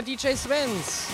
[0.00, 1.09] Uli, Servus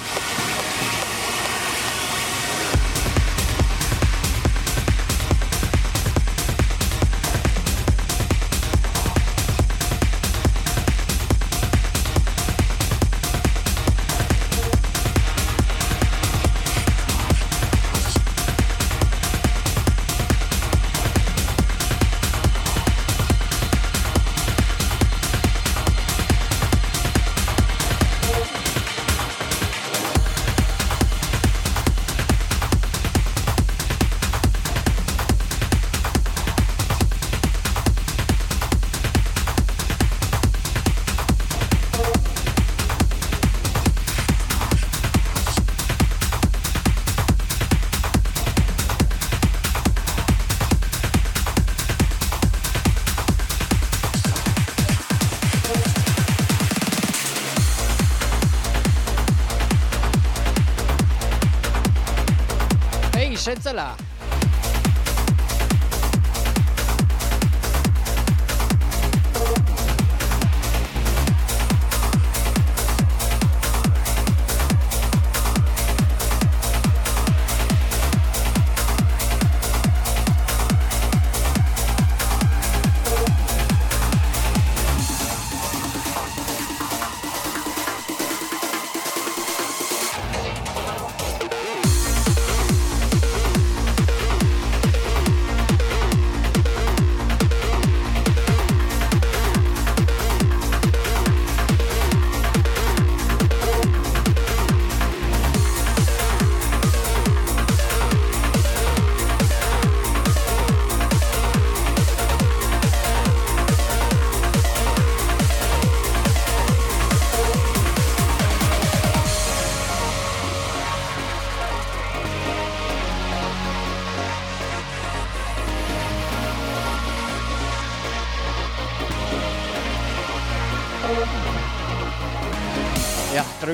[63.46, 63.95] la DJ Svens.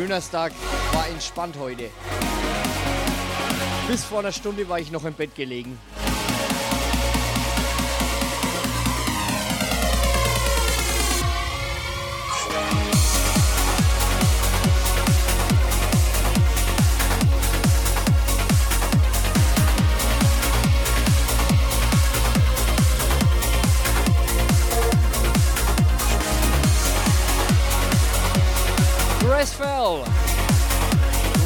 [0.02, 0.50] Donnerstag
[0.94, 1.88] war entspannt heute.
[3.86, 5.78] Bis vor einer Stunde war ich noch im Bett gelegen.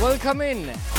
[0.03, 0.96] Welcome in.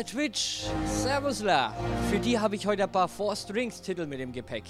[0.00, 0.62] Der Twitch.
[0.86, 1.74] Servusla.
[2.10, 4.64] Für die habe ich heute ein paar Four Strings Titel mit im Gepäck.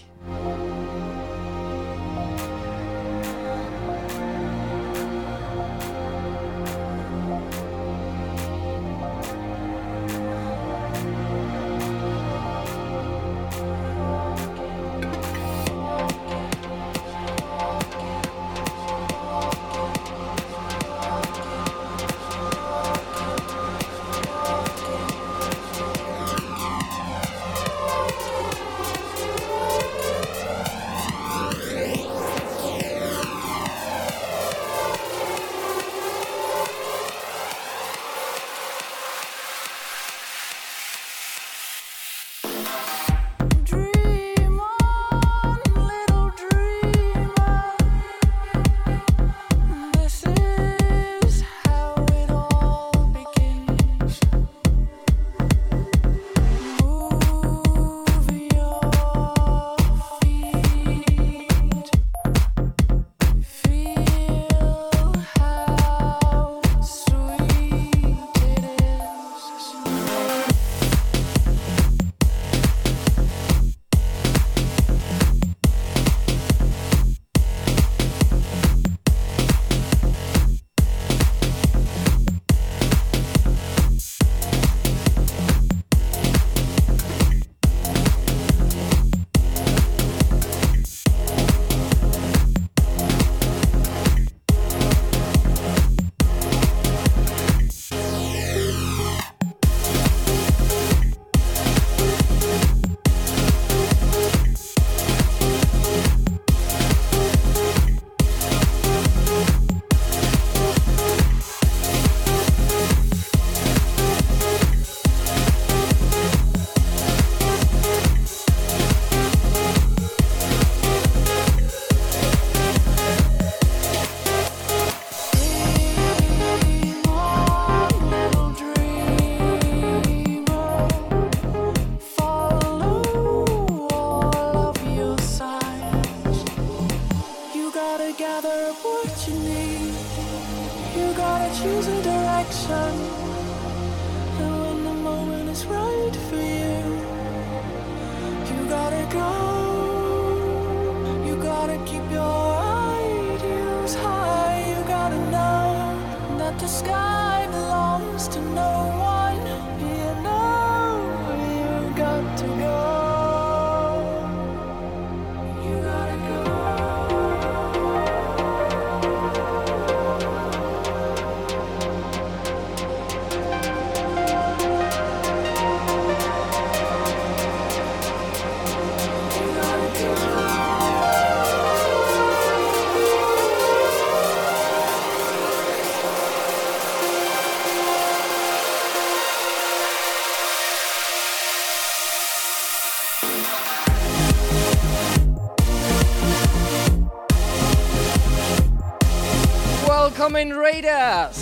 [200.40, 201.36] In Raiders!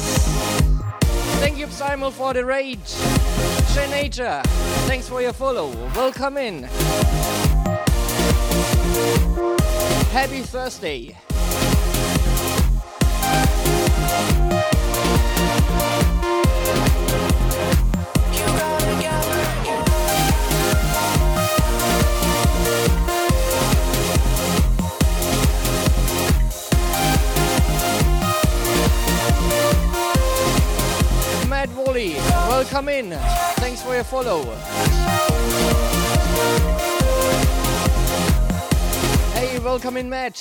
[1.39, 2.81] Thank you Simon for the raid.
[3.73, 4.09] J
[4.89, 5.69] thanks for your follow.
[5.95, 6.65] Welcome in.
[10.11, 11.17] Happy Thursday.
[32.79, 33.19] Welcome in.
[33.57, 34.45] Thanks for your follow.
[39.35, 40.39] Hey, welcome in, Matt.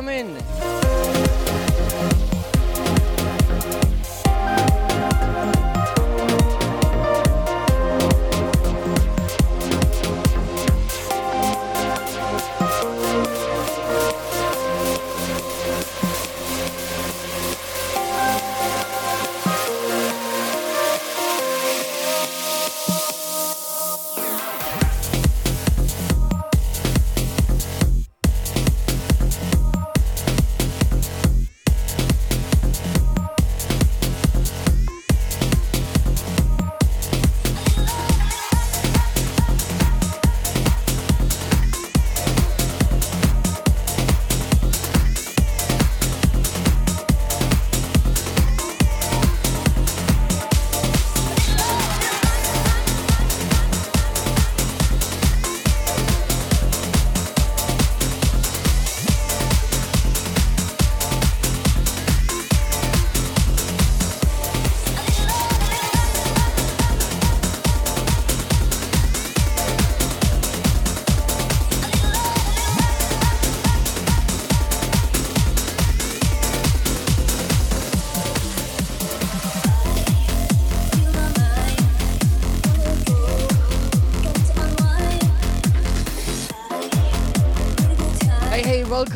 [0.00, 0.87] Come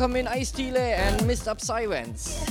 [0.03, 1.55] welcome in Ice Delay and Mr.
[1.55, 2.45] Psyvance.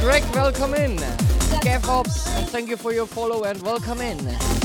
[0.00, 0.96] Greg, welcome in.
[1.60, 4.63] Gav Hobbs, thank you for your follow and welcome in.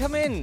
[0.00, 0.39] Welcome in.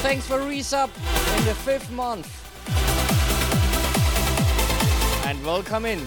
[0.00, 0.90] Thanks for resub
[1.38, 2.28] in the fifth month.
[5.26, 6.06] And welcome in.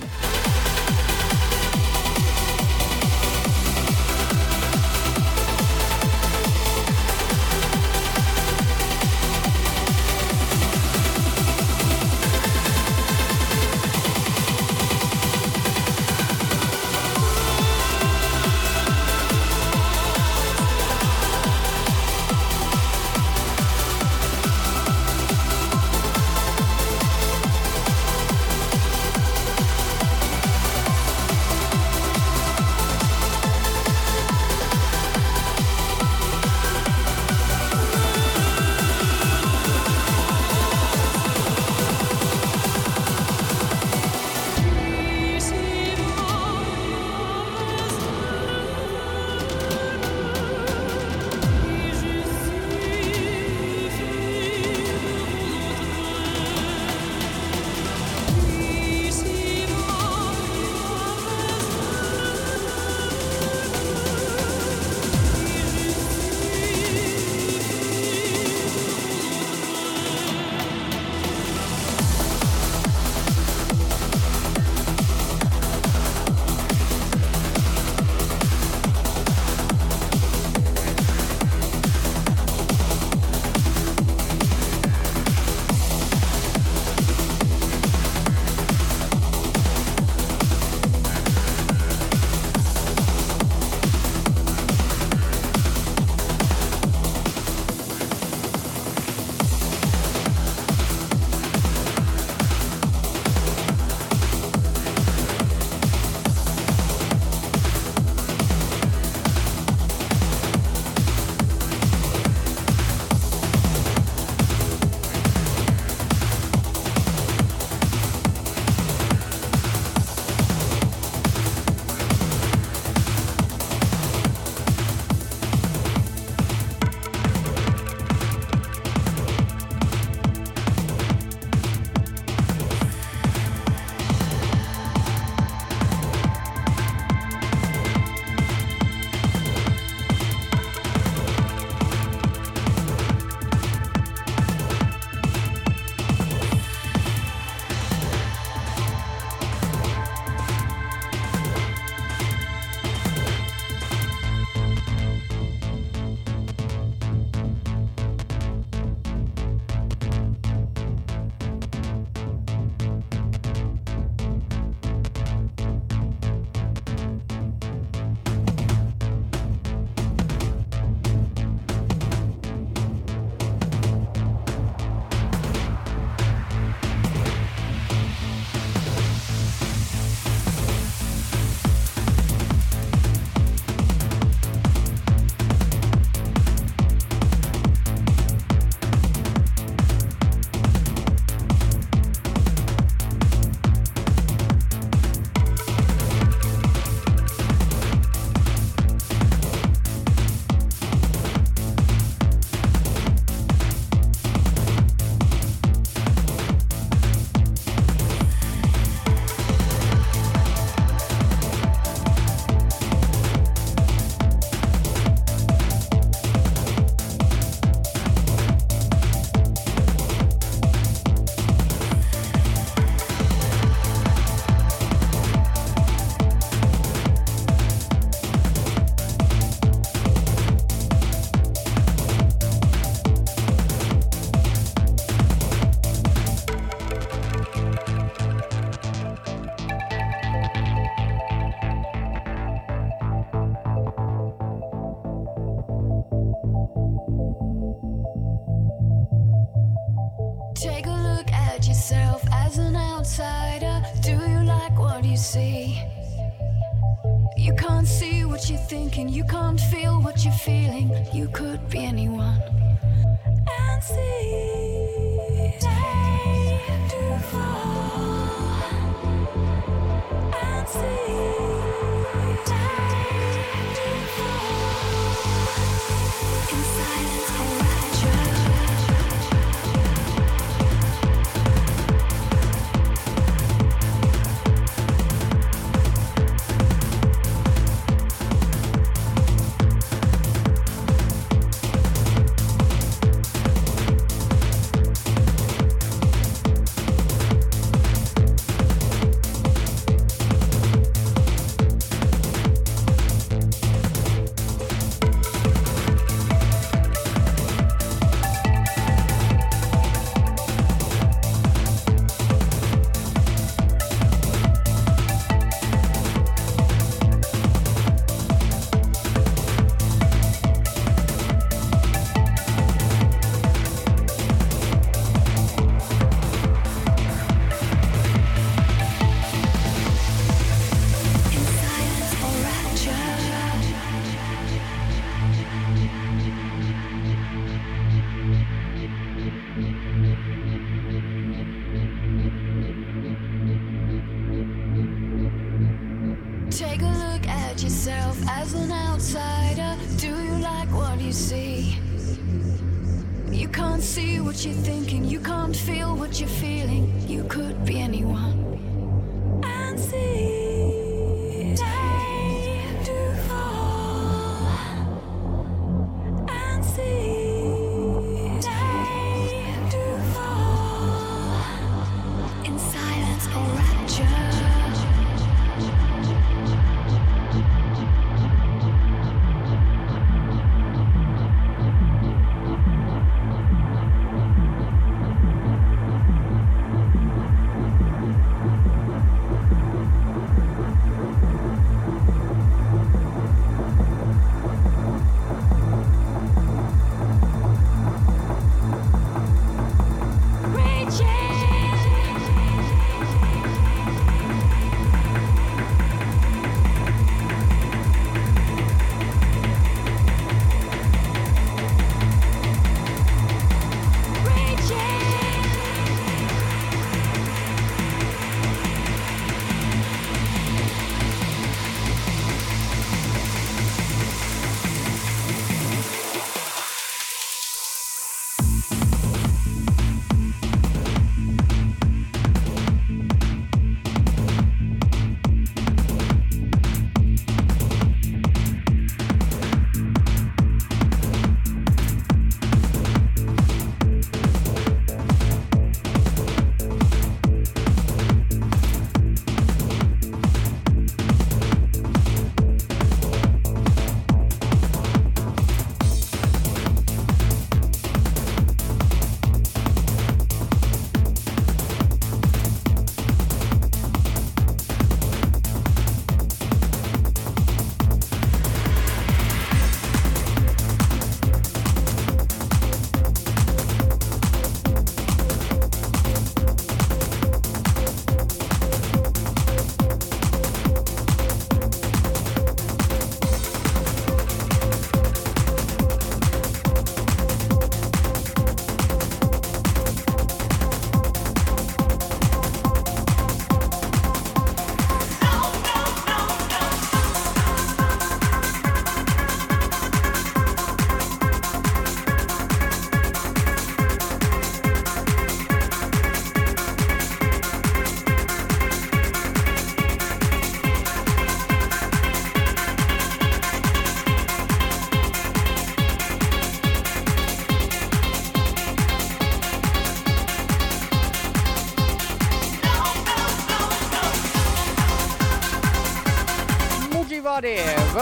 [356.09, 356.48] What you're feeling.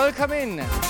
[0.07, 0.86] Welcome in.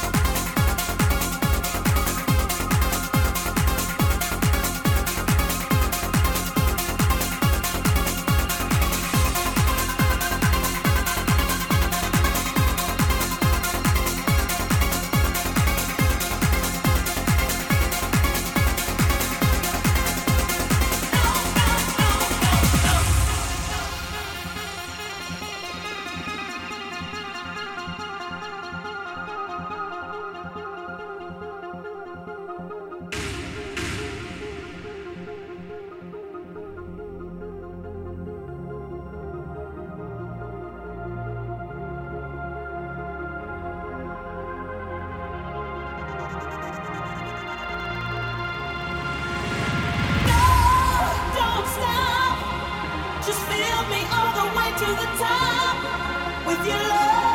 [56.68, 57.27] Can't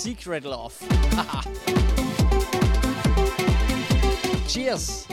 [0.00, 0.74] secret love.
[4.48, 5.06] Cheers.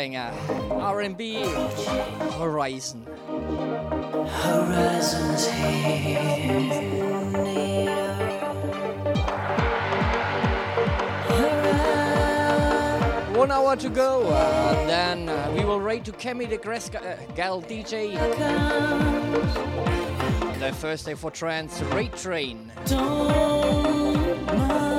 [0.00, 0.32] banger.
[0.70, 1.44] R&B
[2.38, 3.04] Horizon.
[4.46, 6.22] Horizon's here.
[13.36, 17.32] One hour to go, uh, then uh, we will rate to Kemi the Gresca, uh,
[17.34, 18.14] Gal DJ.
[20.60, 22.72] The first day for trance, Rate Train.
[22.86, 24.89] Don't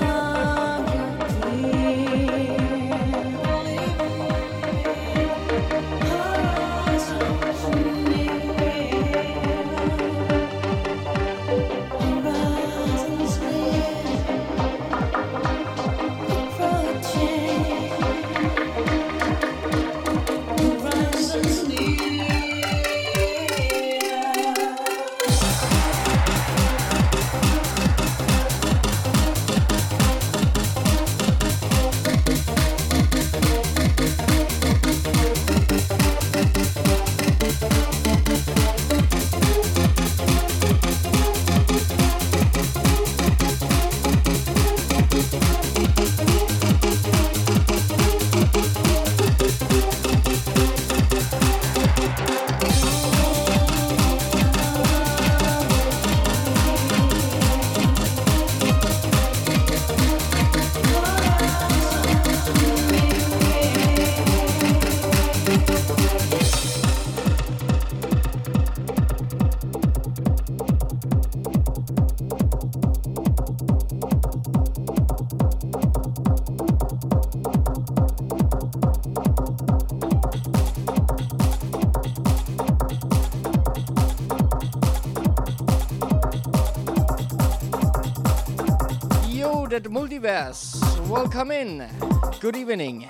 [89.91, 90.79] multiverse.
[91.09, 91.85] Welcome in.
[92.39, 93.09] Good evening.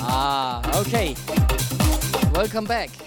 [0.00, 1.16] Ah, okay.
[2.34, 3.03] Welcome back.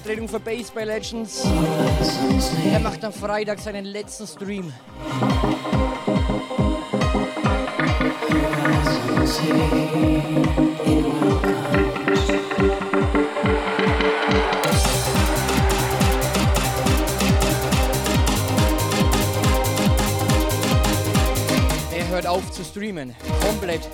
[0.00, 1.44] Vertretung für Baseball Legends.
[2.72, 4.72] Er macht am Freitag seinen letzten Stream.
[21.92, 23.14] Er hört auf zu streamen.
[23.40, 23.88] Komplett.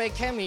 [0.00, 0.40] Welcome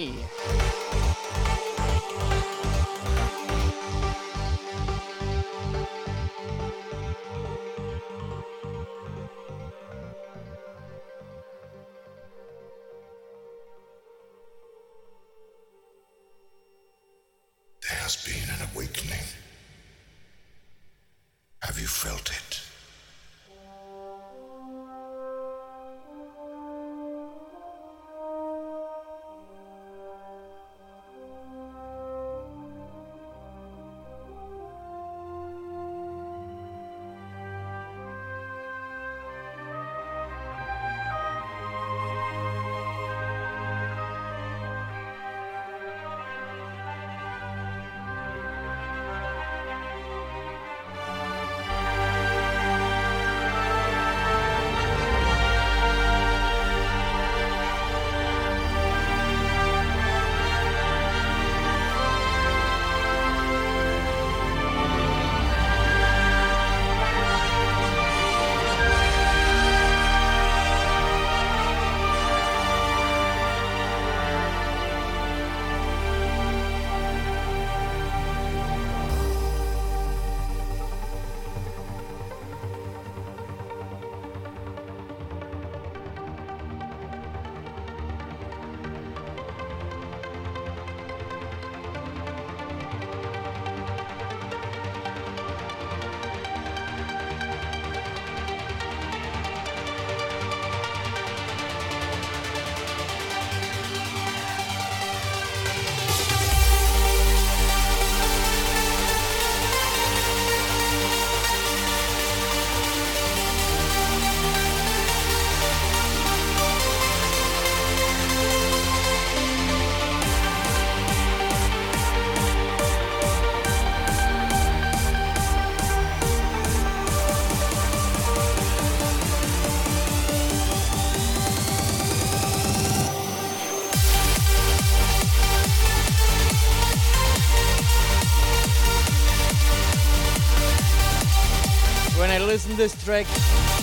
[142.76, 143.26] listen this track,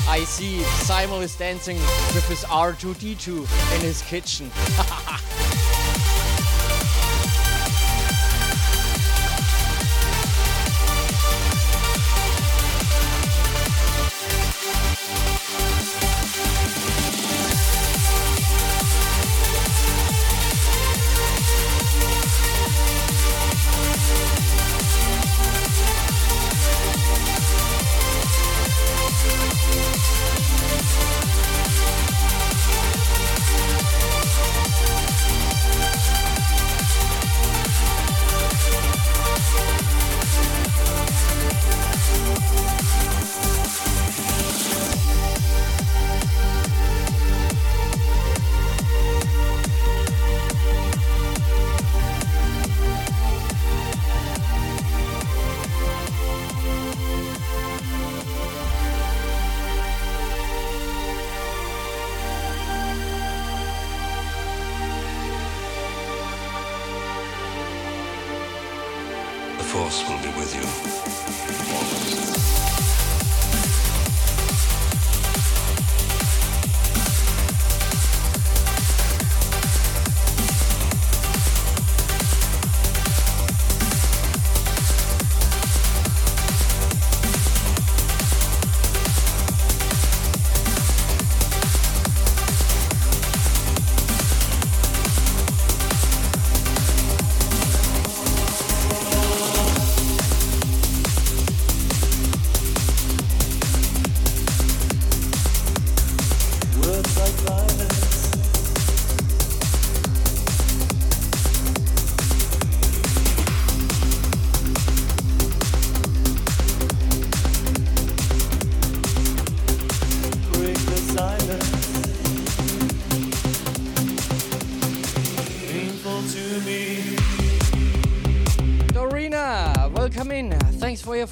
[0.08, 4.50] I see Simon is dancing with his R2D2 in his kitchen.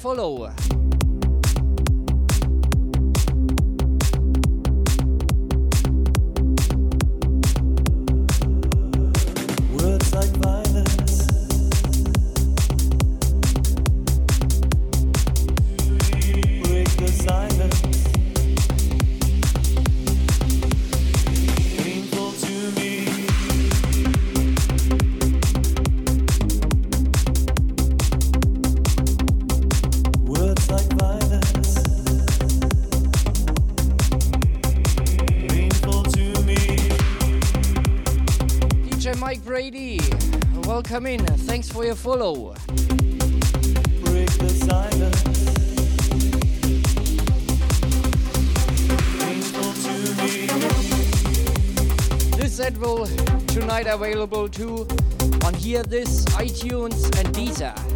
[0.00, 0.48] follow.
[0.48, 0.69] Brady.
[40.90, 41.24] Welcome in.
[41.46, 42.52] Thanks for your follow.
[52.36, 53.06] This set will
[53.46, 54.88] tonight available too
[55.44, 57.89] on Hear This, iTunes and Deezer.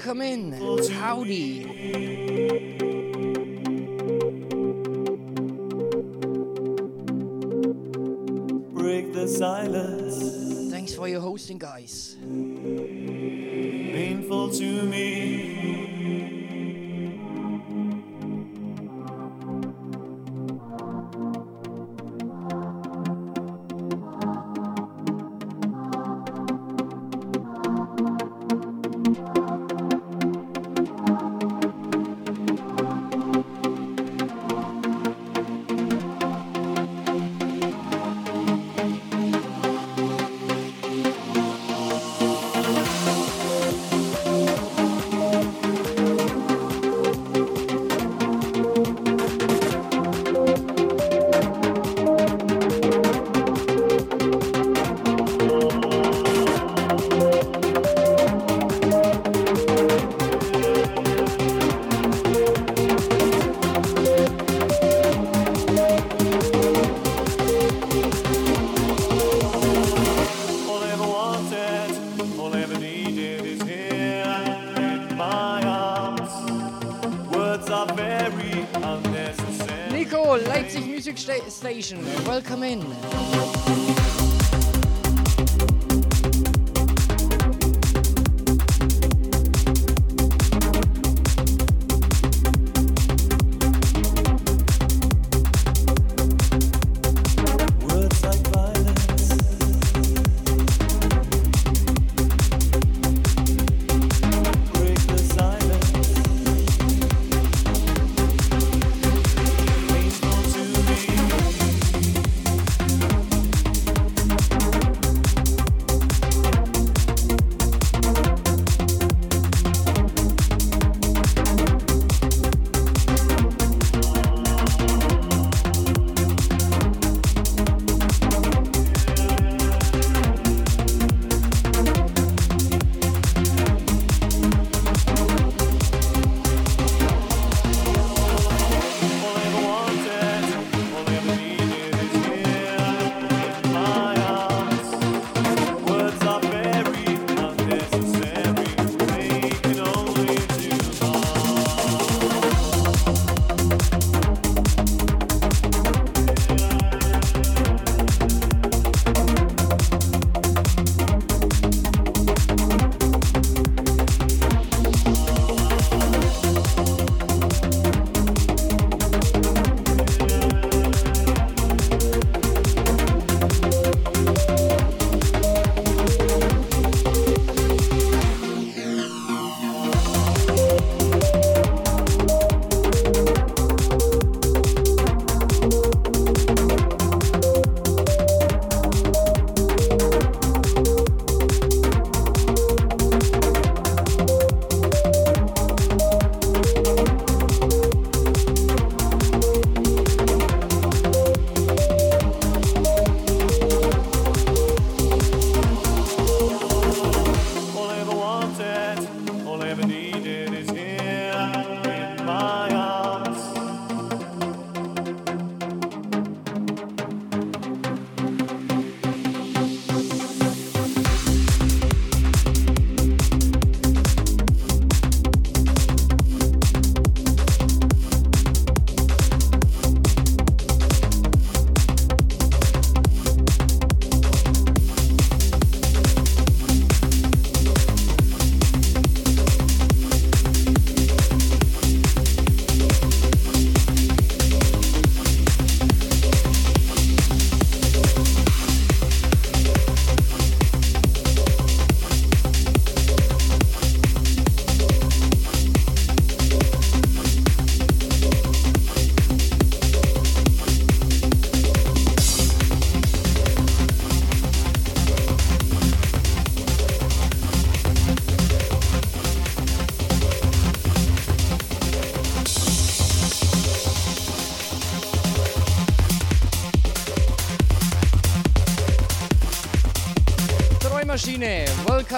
[0.00, 0.52] Welcome in.
[0.92, 1.59] Howdy.
[82.40, 82.89] Welcome in.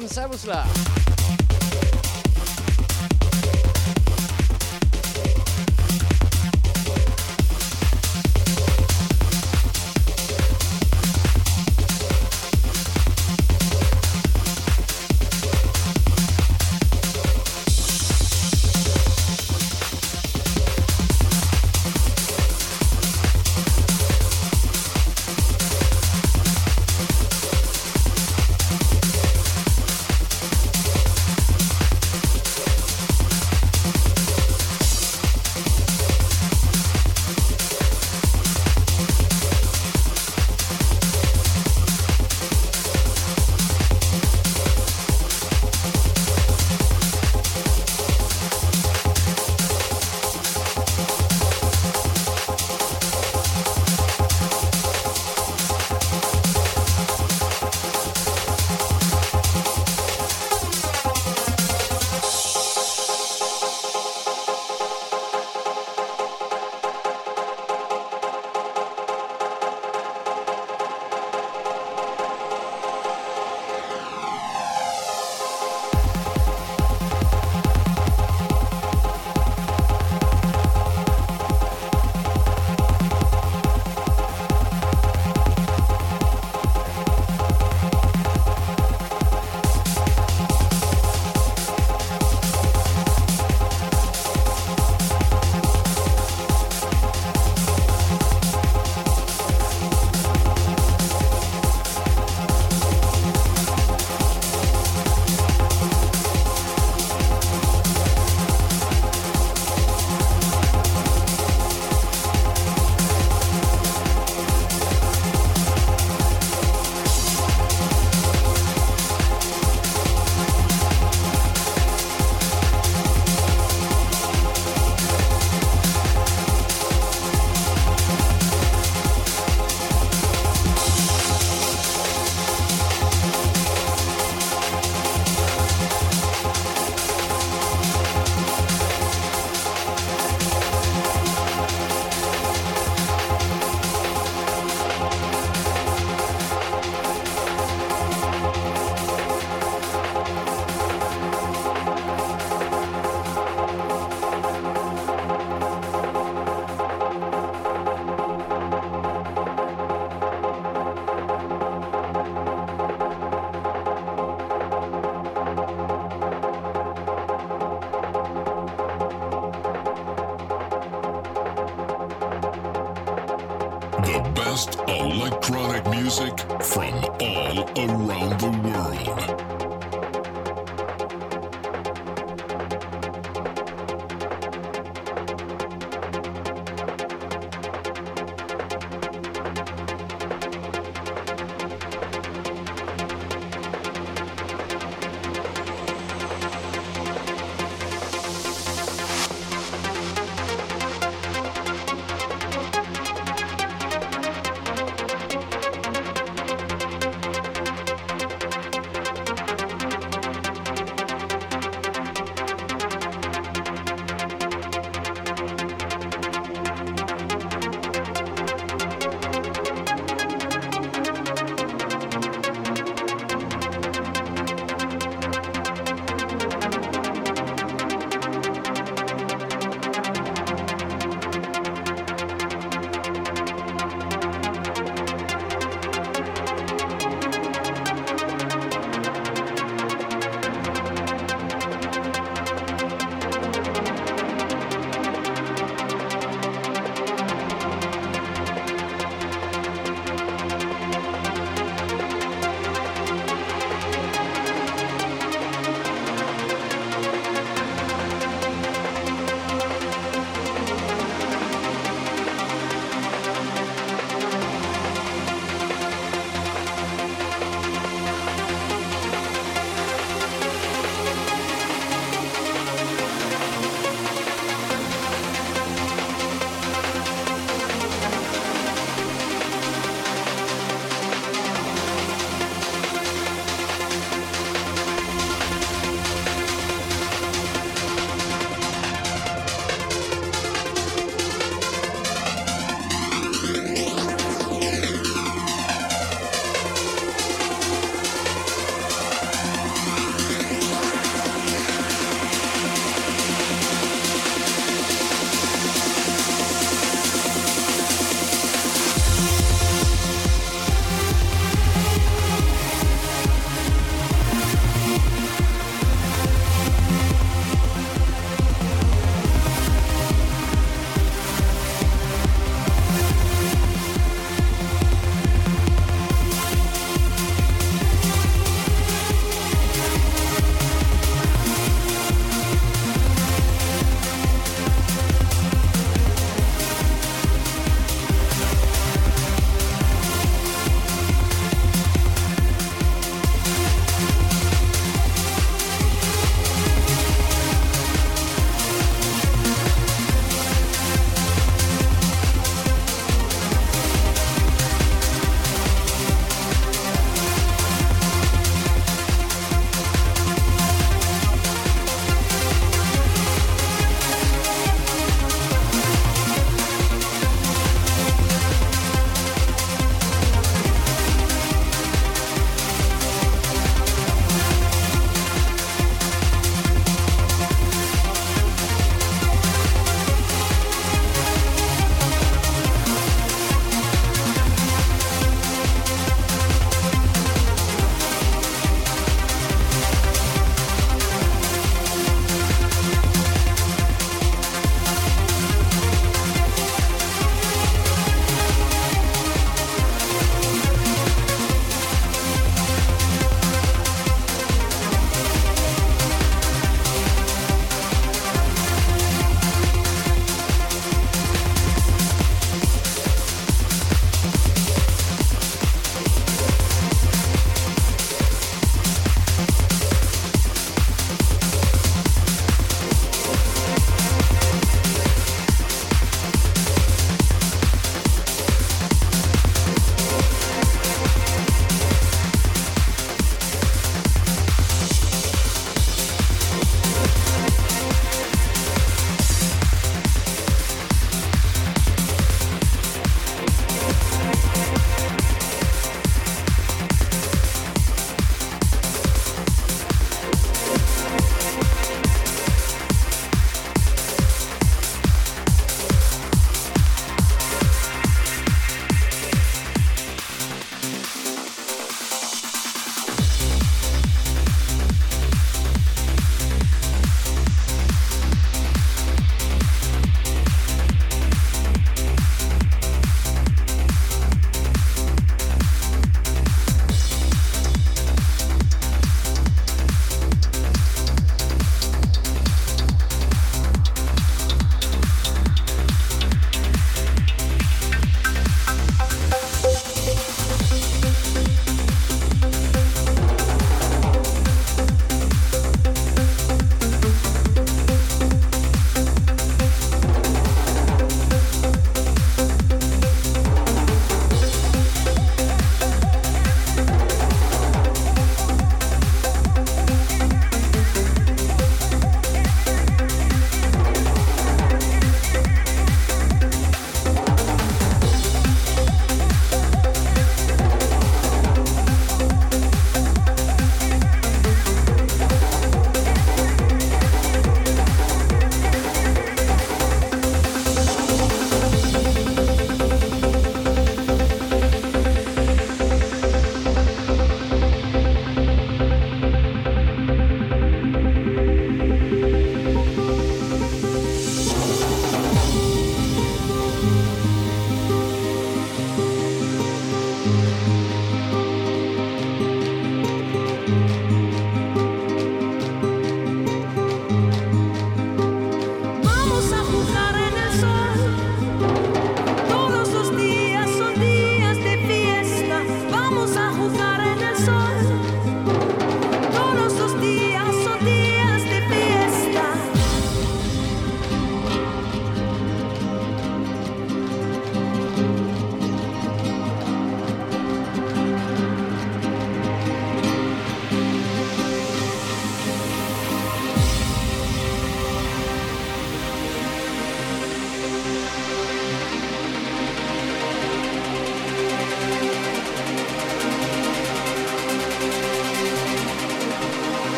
[0.00, 0.89] Welcome,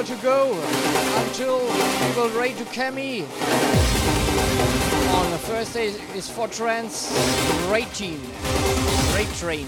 [0.00, 0.50] To go
[1.26, 3.20] until we will raid to Kemi.
[5.12, 7.12] On Thursday is for trans
[7.68, 8.18] raid team,
[9.14, 9.66] raid train.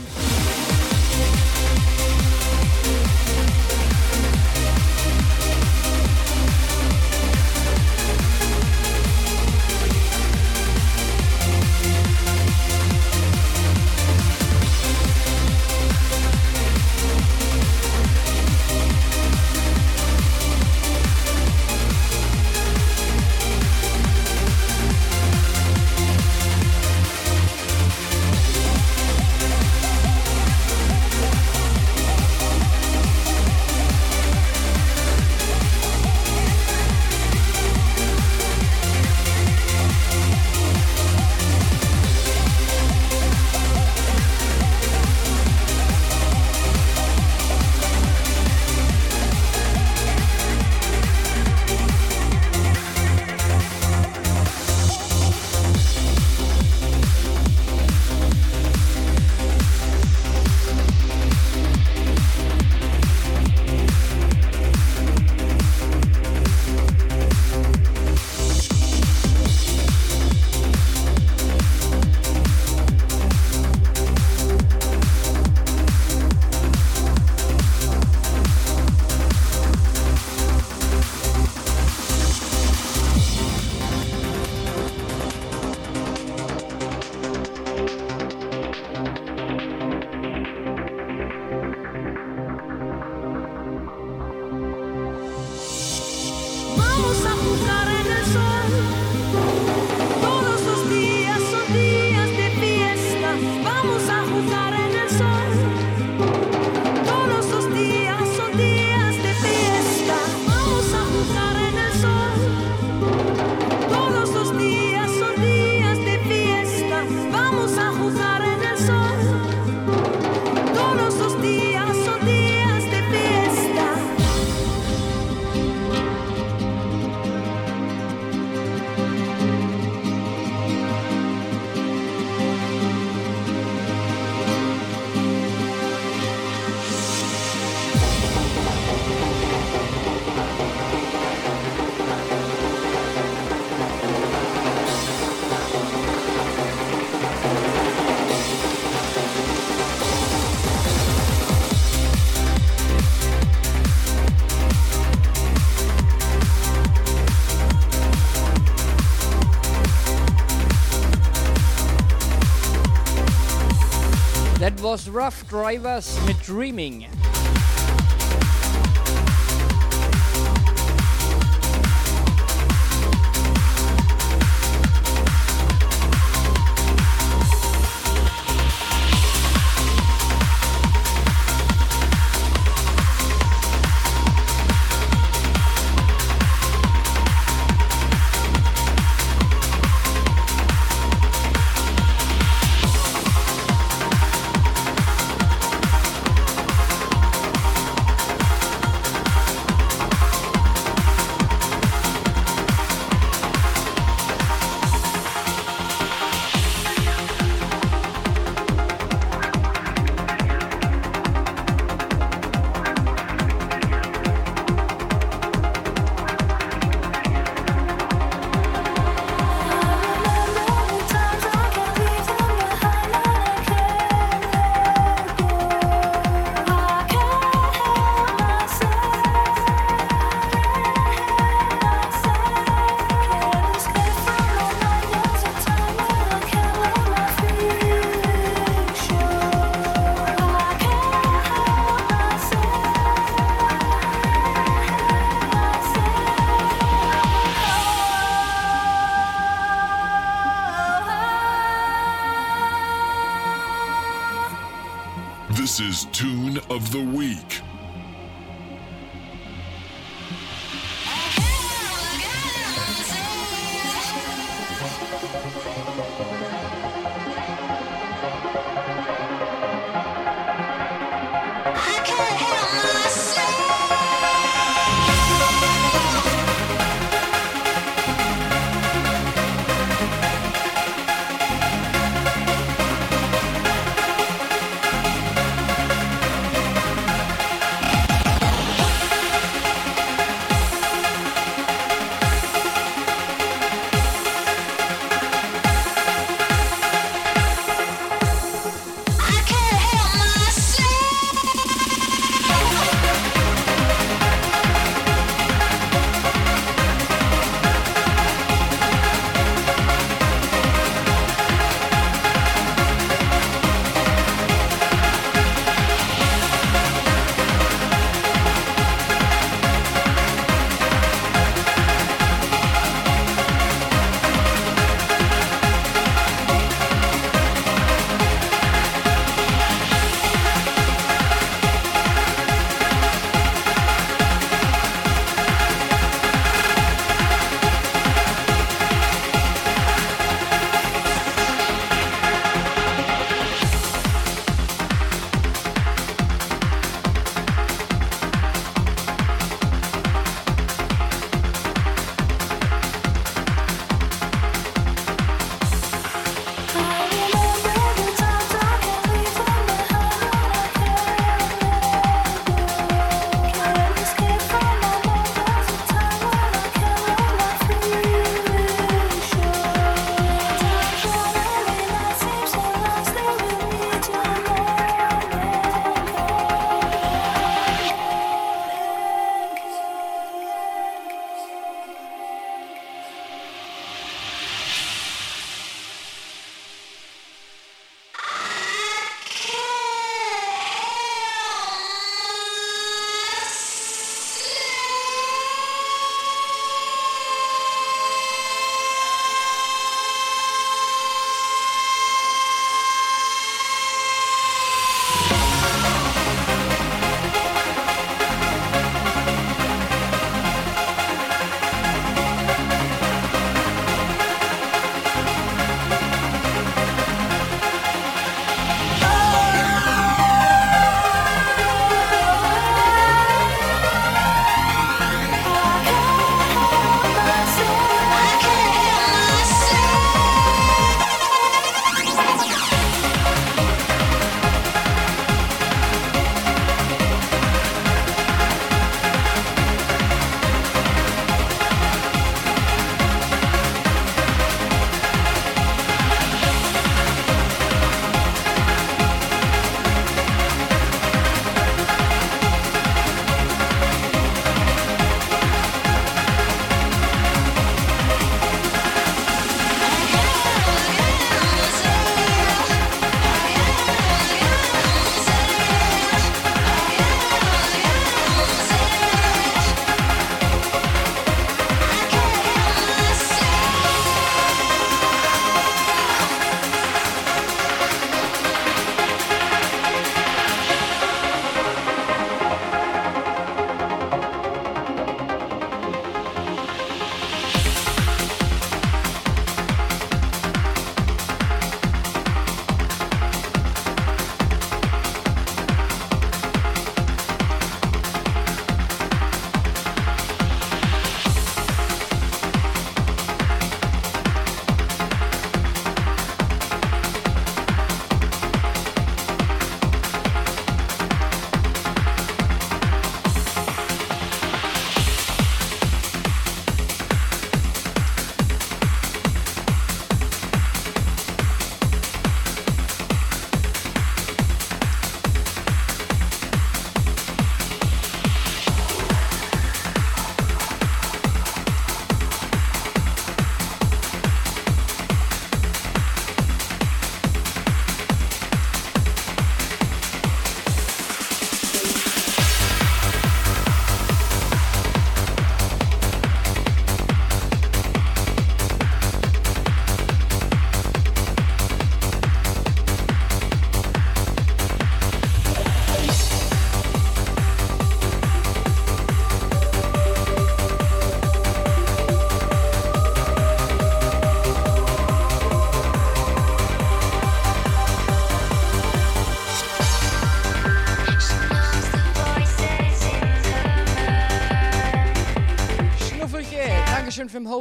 [164.92, 167.11] Was Rough Drivers mit Dreaming.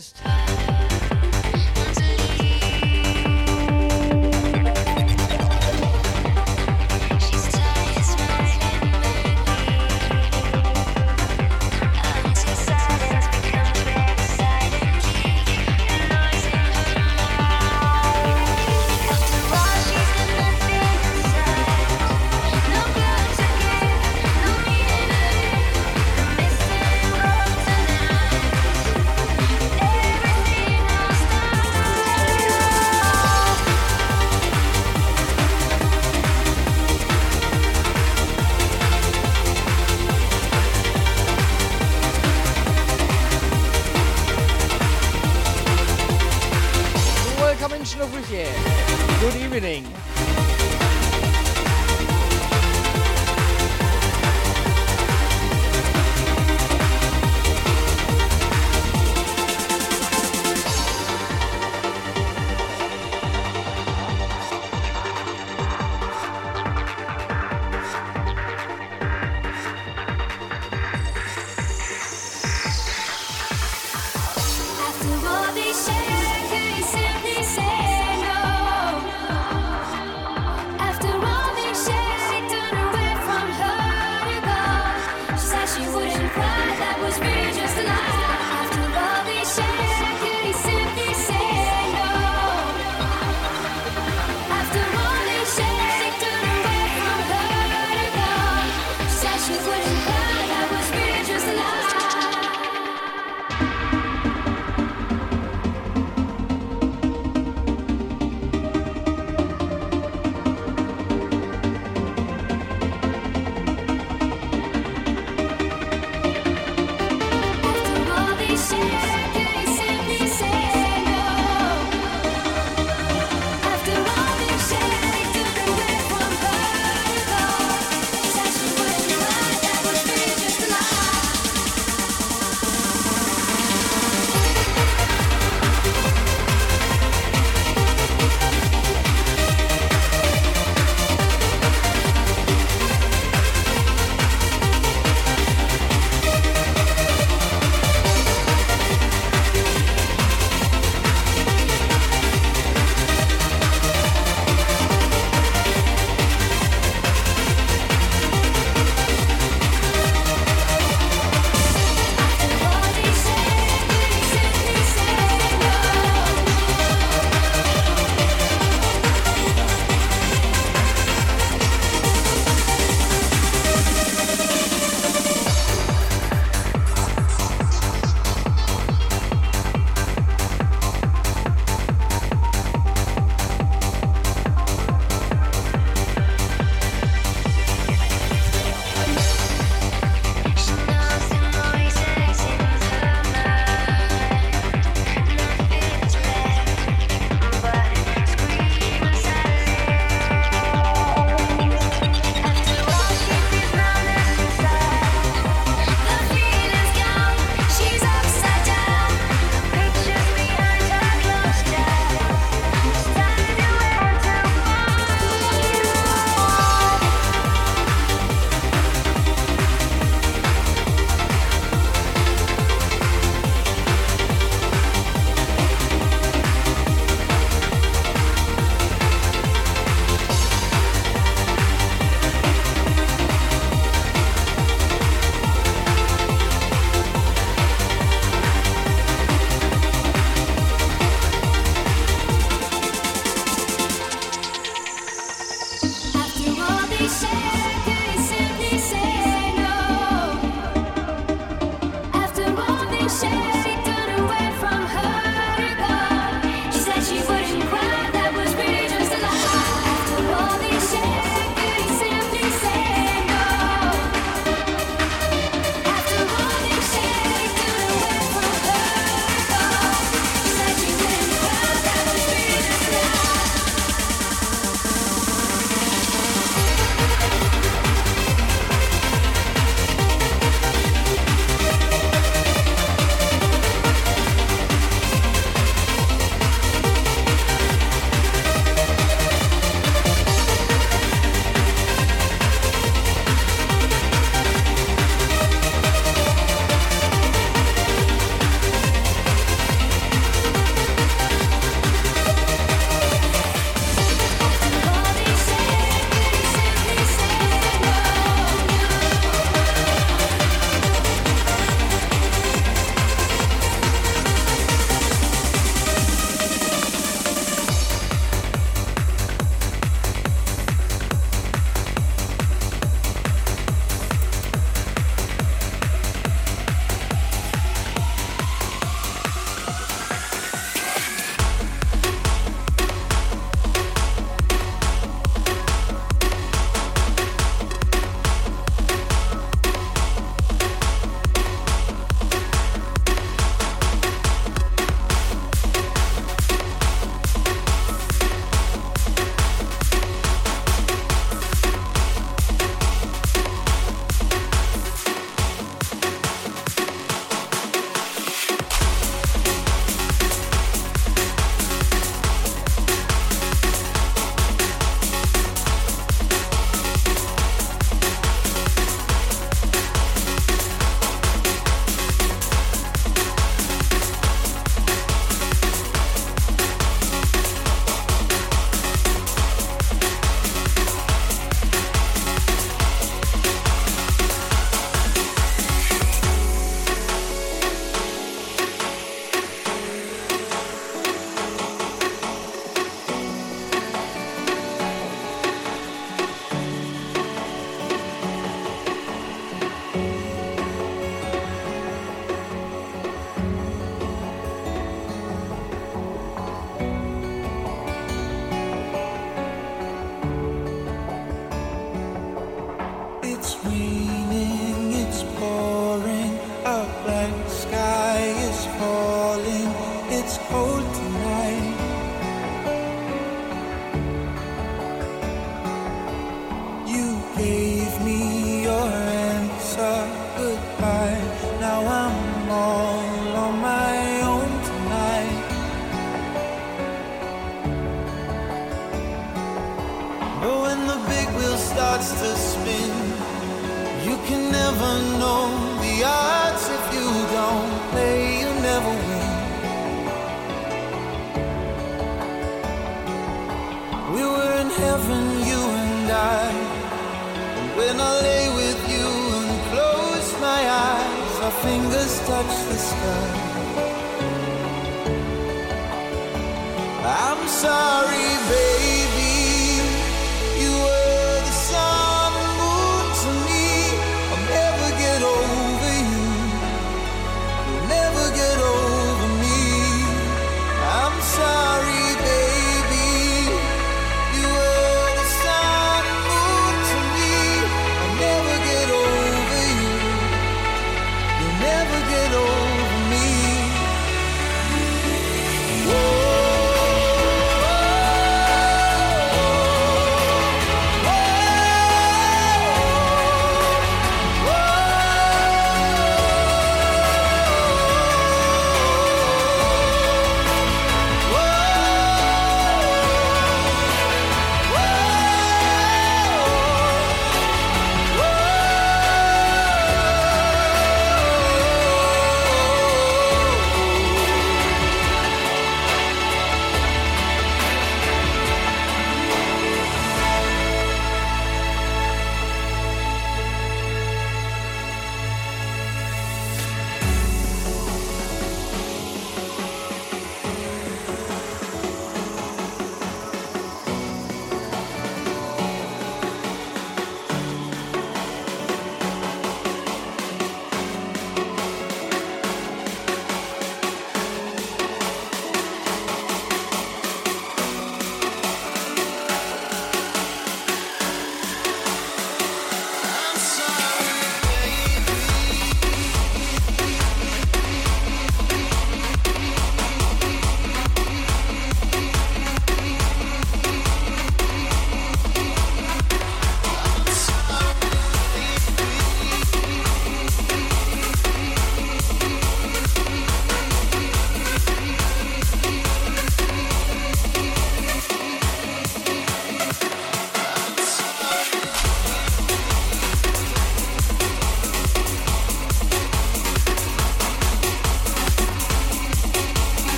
[0.00, 0.23] From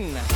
[0.00, 0.31] welcome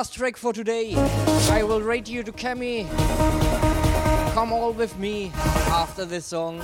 [0.00, 0.94] last track for today.
[1.50, 2.88] I will rate you to Kemi.
[4.32, 5.30] Come all with me
[5.68, 6.56] after this song.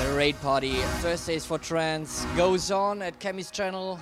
[0.00, 4.00] The raid party, Thursdays for Trance, goes on at Kemi's channel.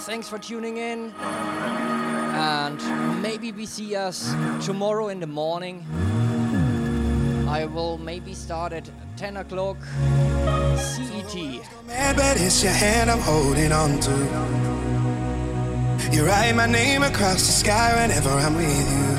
[0.00, 1.14] Thanks for tuning in.
[1.16, 5.82] And maybe we see us tomorrow in the morning.
[7.48, 8.90] I will maybe start at
[9.20, 9.76] 10 o'clock
[10.78, 11.34] CET.
[11.86, 14.16] Mad, but it's your hand I'm holding on to.
[16.10, 19.10] You write my name across the sky whenever I'm with you.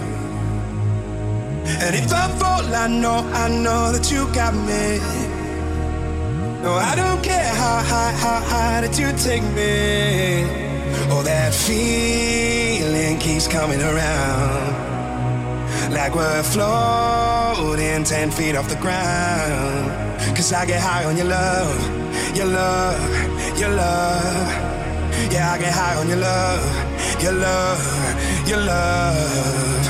[1.85, 4.97] And if I fall, I know, I know that you got me.
[6.63, 10.45] No, I don't care how high, how high that you take me.
[11.11, 14.73] Oh, that feeling keeps coming around.
[15.93, 17.20] Like we're floating
[17.61, 19.91] 10 feet off the ground.
[20.35, 24.47] Cause I get high on your love, your love, your love.
[25.31, 29.80] Yeah, I get high on your love, your love, your love.